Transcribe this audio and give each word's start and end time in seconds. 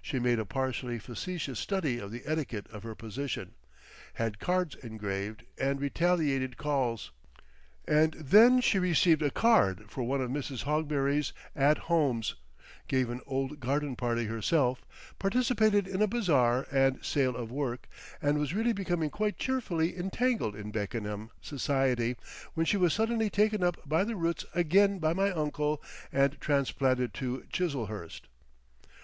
She 0.00 0.20
made 0.20 0.38
a 0.38 0.44
partially 0.44 1.00
facetious 1.00 1.58
study 1.58 1.98
of 1.98 2.12
the 2.12 2.22
etiquette 2.26 2.68
of 2.70 2.84
her 2.84 2.94
position, 2.94 3.54
had 4.12 4.38
cards 4.38 4.76
engraved 4.76 5.42
and 5.58 5.80
retaliated 5.80 6.56
calls. 6.56 7.10
And 7.84 8.12
then 8.14 8.60
she 8.60 8.78
received 8.78 9.20
a 9.20 9.32
card 9.32 9.90
for 9.90 10.04
one 10.04 10.20
of 10.20 10.30
Mrs. 10.30 10.62
Hogberry's 10.62 11.32
At 11.56 11.78
Homes, 11.90 12.36
gave 12.86 13.10
an 13.10 13.20
old 13.26 13.58
garden 13.58 13.96
party 13.96 14.26
herself, 14.26 14.84
participated 15.18 15.88
in 15.88 16.00
a 16.00 16.06
bazaar 16.06 16.68
and 16.70 17.04
sale 17.04 17.34
of 17.36 17.50
work, 17.50 17.88
and 18.22 18.38
was 18.38 18.54
really 18.54 18.72
becoming 18.72 19.10
quite 19.10 19.38
cheerfully 19.40 19.96
entangled 19.98 20.54
in 20.54 20.70
Beckenham 20.70 21.32
society 21.40 22.14
when 22.52 22.64
she 22.64 22.76
was 22.76 22.94
suddenly 22.94 23.28
taken 23.28 23.64
up 23.64 23.88
by 23.88 24.04
the 24.04 24.14
roots 24.14 24.44
again 24.54 25.00
by 25.00 25.12
my 25.12 25.32
uncle 25.32 25.82
and 26.12 26.40
transplanted 26.40 27.12
to 27.14 27.44
Chiselhurst. 27.50 28.28